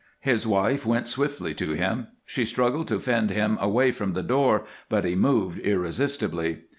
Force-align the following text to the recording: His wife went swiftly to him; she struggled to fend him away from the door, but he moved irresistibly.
His 0.21 0.47
wife 0.47 0.83
went 0.83 1.07
swiftly 1.07 1.53
to 1.53 1.73
him; 1.73 2.07
she 2.25 2.43
struggled 2.43 2.87
to 2.87 2.99
fend 2.99 3.29
him 3.29 3.59
away 3.61 3.91
from 3.91 4.13
the 4.13 4.23
door, 4.23 4.65
but 4.89 5.05
he 5.05 5.13
moved 5.13 5.59
irresistibly. 5.59 6.61